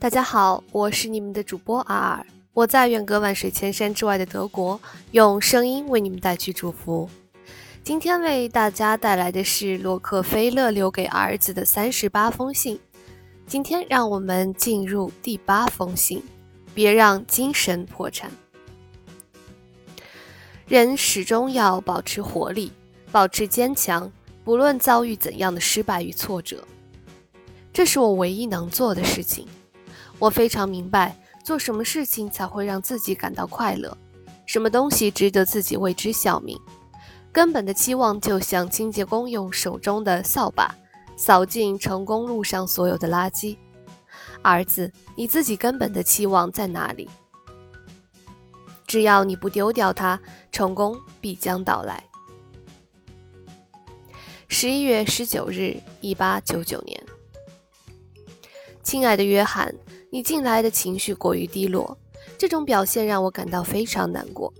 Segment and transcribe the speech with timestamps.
[0.00, 4.80] 大家好，我是你们的主播阿尔，我在远隔万水千山之外的德国，
[5.10, 7.06] 用声音为你们带去祝福。
[7.84, 12.80] 今天为大家带来的是洛克菲勒留给儿子的三十八封信。
[13.46, 16.22] 今天让我们进入第八封信，
[16.72, 18.30] 别让精神破产。
[20.66, 22.72] 人始终要保持活力，
[23.12, 24.10] 保持坚强，
[24.44, 26.64] 不论遭遇怎样的失败与挫折，
[27.70, 29.46] 这是我唯一能做的事情。
[30.20, 33.96] 我非常明白，做什么事情才会让自己感到快乐，
[34.44, 36.60] 什么东西值得自己为之效命。
[37.32, 40.74] 根本的期望就像清洁工用手中的扫把
[41.16, 43.56] 扫尽成功路上所有的垃圾。
[44.42, 47.08] 儿子，你自己根本的期望在哪里？
[48.86, 50.20] 只要你不丢掉它，
[50.52, 52.04] 成功必将到来。
[54.48, 57.02] 十一月十九日，一八九九年，
[58.82, 59.74] 亲爱的约翰。
[60.12, 61.96] 你近来的情绪过于低落，
[62.36, 64.52] 这种表现让我感到非常难过。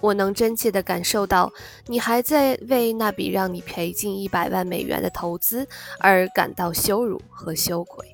[0.00, 1.52] 我能真切地感受到
[1.86, 5.66] 你还在为那笔让你赔进一百万美元的投资
[6.00, 8.06] 而感到羞辱和羞愧，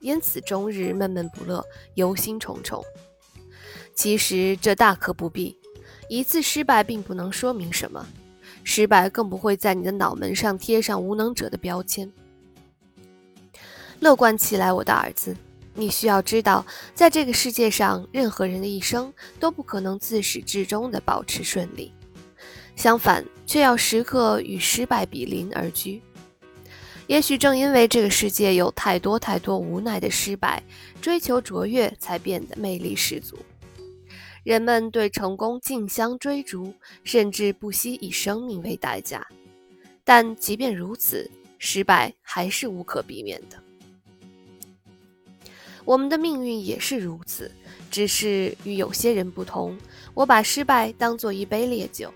[0.00, 2.82] 因此终日闷闷不乐、忧心忡忡。
[3.94, 5.56] 其实这大可不必，
[6.08, 8.06] 一次失败并不能说明什么，
[8.62, 12.12] 失败更不会在你的脑门上贴上无能者的标签。
[13.98, 15.36] 乐观起来，我的儿子。
[15.78, 21.92] 你需要知道，在这个世界上，任何人的一生都不可能自始至终地保持顺利，
[22.74, 26.02] 相反，却要时刻与失败比邻而居。
[27.06, 30.60] 也许正因为这个世界有太多太多无奈的失败，
[31.00, 33.38] 追求卓越才变得魅力十足。
[34.42, 39.24] 人们对成功竞相追逐，甚至不惜以生命为代价。
[40.04, 43.62] 但即便如此，失败还是无可避免的。
[45.88, 47.50] 我们的命运也是如此，
[47.90, 49.74] 只是与有些人不同。
[50.12, 52.12] 我把失败当作一杯烈酒，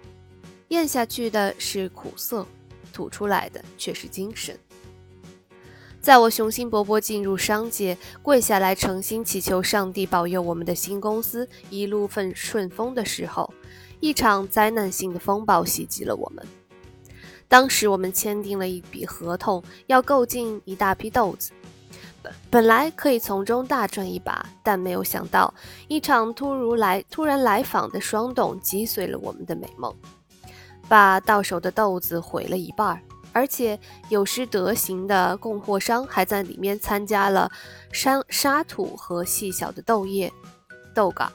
[0.69, 2.47] 咽下去的是苦涩，
[2.93, 4.55] 吐出来的却是精神。
[6.03, 13.51] 在我雄心勃勃进入商界，跪下来诚心祈求上帝保佑我们的新公司一路顺顺风的时候，
[14.01, 16.47] 一场灾难性的风暴袭击了我们。
[17.49, 21.53] 当时我们签订了一笔合同，要购进一大批豆子。
[22.51, 25.53] 本来可以从中大赚一把，但没有想到
[25.89, 29.95] 一场突如来突然来访的霜冻击碎了我们的美梦，
[30.89, 33.01] 把到手的豆子毁了一半儿，
[33.33, 33.79] 而且
[34.09, 37.51] 有失德行的供货商还在里面参加了
[37.93, 40.31] 沙沙土和细小的豆叶、
[40.95, 41.31] 豆杆。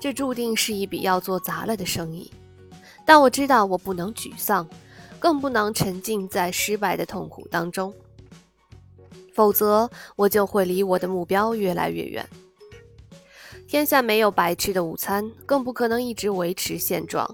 [0.00, 2.32] 这注定是一笔要做砸了的生意。
[3.04, 4.66] 但我知道我不能沮丧，
[5.18, 7.92] 更不能沉浸在失败的痛苦当中。
[9.32, 12.28] 否则，我就会离我的目标越来越远。
[13.66, 17.28] 天下没有白吃的午餐，更不可能一直维持现状。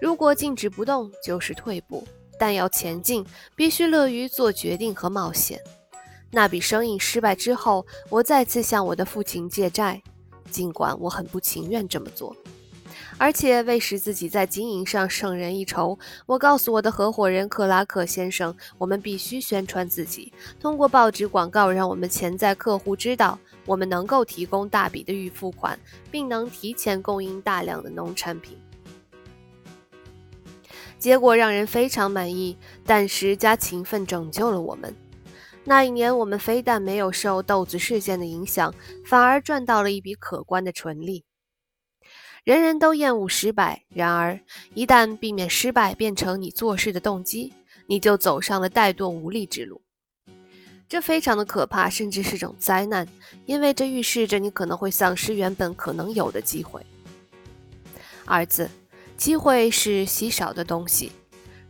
[0.00, 2.02] 如果静止不动，就是退步；
[2.38, 3.24] 但要前进，
[3.54, 5.60] 必须乐于做决定和冒险。
[6.30, 10.02] 那笔生意失败之后，我再次向我的父亲借债，
[10.50, 12.34] 尽管我很不情愿这么做。
[13.16, 25.78] 而且为使自己在经营上胜人一筹，我告诉我的合伙人克拉克先生，我们必须宣传自己，通过报纸广告，让我们潜在客户知道我们能够提供大笔的预付款，
[26.10, 28.58] 并能提前供应大量的农产品。
[30.98, 34.94] 结果让人非常满意，但时加勤奋拯救了我们。
[35.62, 38.74] 那一年，我们非但没有受豆子事件的影响，
[39.06, 41.24] 反而赚到了一笔可观的纯利。
[42.44, 44.38] 人人都厌恶失败，然而
[44.74, 47.54] 一旦避免失败变成你做事的动机，
[47.86, 49.80] 你就走上了怠惰无力之路。
[50.86, 53.08] 这非常的可怕，甚至是种灾难，
[53.46, 56.84] 因为这预示着你可能会丧失原本可能有的机会。
[58.26, 58.68] 儿子，
[59.16, 61.10] 机会是稀少的东西，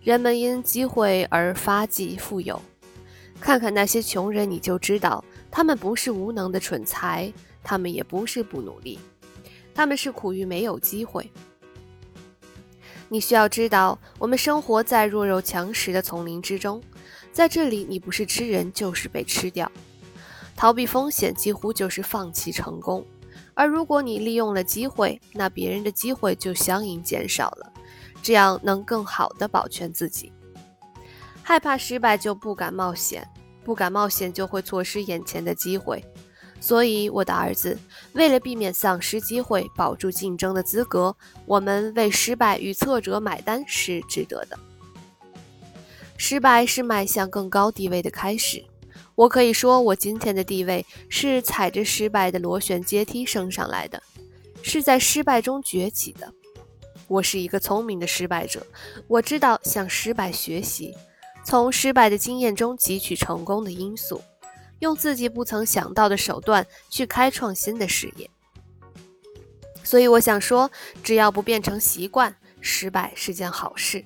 [0.02, 2.60] 人们因机会而发迹富有。
[3.40, 7.32] 看看那些穷人，你就知道，他们不是无能的蠢材，
[7.62, 8.98] 他们也不是不努力。
[9.74, 11.30] 他们是苦于没有机会。
[13.08, 16.82] 你需要知道，我们生活在弱肉强食的丛林之中，
[17.32, 19.70] 在这里，你不是吃人就是被吃掉。
[20.56, 23.04] 逃避风险几乎就是放弃成功。
[23.52, 27.72] 而如果你利用了机会，那别人的机会就相应减少了，
[28.22, 30.32] 这样能更好的保全自己。
[31.42, 33.28] 害怕失败就不敢冒险，
[33.64, 36.02] 不敢冒险就会错失眼前的机会。
[36.64, 37.78] 所以，我的儿子，
[38.14, 41.14] 为了避免丧失机会，保住竞争的资格，
[41.44, 44.58] 我们为失败与挫折买单是值得的。
[46.16, 48.64] 失败是迈向更高地位的开始。
[49.14, 54.02] 我可以说，我今天的地位是踩着失败的螺旋阶梯升上来的，
[54.62, 56.32] 是在失败中崛起的。
[57.08, 58.66] 我是一个聪明的失败者，
[59.06, 60.94] 我知道向失败学习，
[61.44, 64.22] 从失败的经验中汲取成功的因素，
[64.80, 68.28] 用自己不曾想到的手段去开创新的事业。
[69.82, 70.70] 所以我想说，
[71.02, 74.04] 只要不变成习惯，失败是件好事。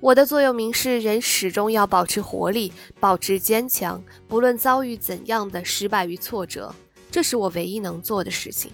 [0.00, 6.72] 我的座右铭是：人始终要保持活力，保持坚强，不论遭遇怎样的失败与挫折，
[7.10, 8.70] 这是我唯一能做的事情。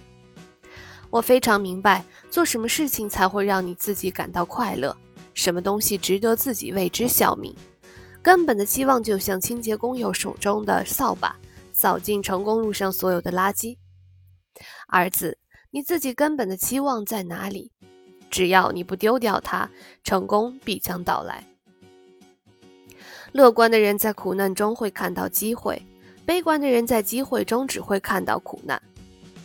[1.09, 4.95] 我非常明白，做什么事情才会让你自己感到快乐，
[5.33, 7.55] 什么东西值得自己为之效命。
[8.25, 11.35] 根本的期望就像清洁工友手中的扫把，
[11.71, 13.77] 扫尽成功路上所有的垃圾。
[14.87, 15.37] 儿子，
[15.69, 17.71] 你自己根本的期望在哪里？
[18.31, 19.69] 只要你不丢掉它，
[20.03, 21.45] 成功必将到来。
[23.31, 25.79] 乐观的人在苦难中会看到机会，
[26.25, 28.81] 悲观的人在机会中只会看到苦难。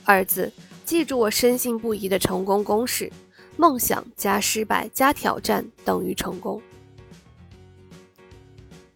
[0.06, 0.50] 儿子，
[0.86, 3.12] 记住我深信不疑的成功公式：
[3.58, 6.62] 梦想加失败加挑战等于成功。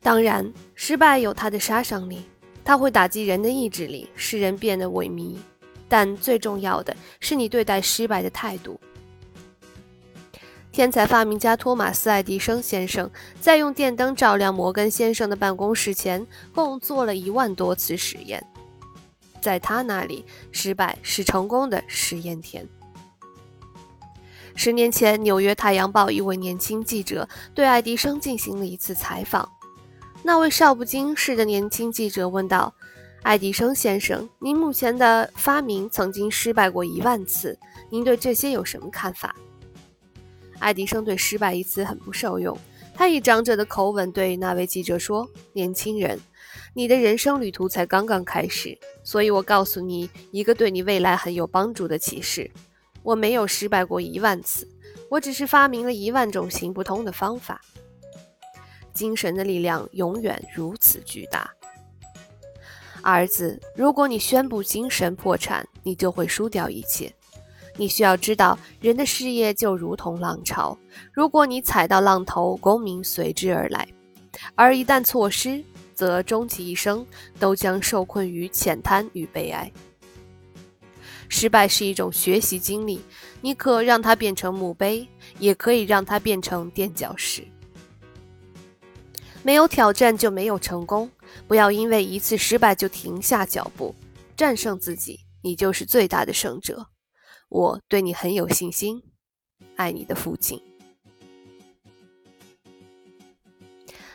[0.05, 2.27] 当然，失败有它的杀伤力，
[2.63, 5.37] 它会打击人的意志力，使人变得萎靡。
[5.89, 8.79] 但最重要的是你对待失败的态度。
[10.71, 13.11] 天才发明家托马斯·爱迪生先生
[13.41, 18.45] 在用电灯照亮摩根先生的办公室前，共做了一万多次实验。
[19.41, 20.23] 在他那里，
[20.53, 22.69] 失败是成功的实验田。
[24.55, 29.49] 十年前，《纽约太阳报》一位年轻记者对爱迪生进行了一次采访。
[30.27, 32.73] 那位少不经事的年轻记者问道
[33.23, 37.59] ：“爱迪生先生，您目前的发明曾经失败过一万次，
[37.91, 39.37] 您对这些有什么看法？”
[40.61, 42.57] 爱迪生对“失败”一词很不受用，
[42.95, 46.19] 他以长者的口吻对那位记者说：“年轻人，
[46.73, 52.51] 你的人生旅途才刚刚开始，所以我告诉你一个对你未来很有帮助的启示：
[53.03, 54.67] 我没有失败过一万次，
[55.11, 57.61] 我只是发明了一万种行不通的方法。
[58.95, 61.51] 精神的力量永远如此巨大，
[63.03, 63.61] 儿子。
[63.77, 67.13] 如果你宣布精神破产，你就会输掉一切。”
[67.77, 70.79] 你需要知道，人的事业就如同浪潮，
[71.13, 73.85] 如果你踩到浪头，功名随之而来；
[74.55, 75.61] 而一旦错失，
[75.93, 77.05] 则终其一生
[77.41, 79.73] 都将受困于浅滩与悲哀。
[81.29, 83.01] 失败是一种学习经历，
[83.41, 85.09] 你可让它变成墓碑，
[85.41, 87.45] 也可以让它变成垫脚石。
[89.45, 91.11] 没有挑战就没有成功，
[91.47, 93.95] 不要因为一次失败就停下脚步，
[94.35, 96.87] 战胜自己，你就是最大的胜者。
[97.51, 99.03] 我对你很有信心，
[99.77, 100.59] 爱你的父亲。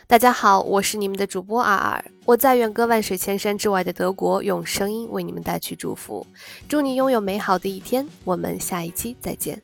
[0.08, 6.26] 大家好，我是你们的主播阿尔，我在远隔万水千山之外的德国，用声音为你们带去祝福，
[6.68, 8.04] 祝你拥有美好的一天。
[8.24, 9.62] 我们下一期再见。